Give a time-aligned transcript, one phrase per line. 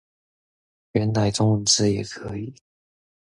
[0.93, 2.51] 原來中文字也可以